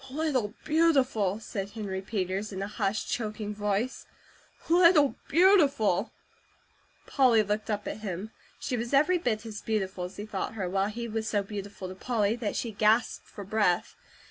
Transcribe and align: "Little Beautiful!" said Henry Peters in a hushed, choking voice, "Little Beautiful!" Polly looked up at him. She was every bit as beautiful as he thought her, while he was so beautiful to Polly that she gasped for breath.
"Little 0.09 0.55
Beautiful!" 0.65 1.39
said 1.39 1.69
Henry 1.69 2.01
Peters 2.01 2.51
in 2.51 2.63
a 2.63 2.67
hushed, 2.67 3.07
choking 3.07 3.53
voice, 3.53 4.07
"Little 4.67 5.13
Beautiful!" 5.27 6.11
Polly 7.05 7.43
looked 7.43 7.69
up 7.69 7.87
at 7.87 7.97
him. 7.99 8.31
She 8.59 8.75
was 8.75 8.95
every 8.95 9.19
bit 9.19 9.45
as 9.45 9.61
beautiful 9.61 10.05
as 10.05 10.15
he 10.17 10.25
thought 10.25 10.55
her, 10.55 10.67
while 10.67 10.89
he 10.89 11.07
was 11.07 11.27
so 11.29 11.43
beautiful 11.43 11.87
to 11.87 11.93
Polly 11.93 12.35
that 12.37 12.55
she 12.55 12.71
gasped 12.71 13.27
for 13.27 13.43
breath. 13.43 13.95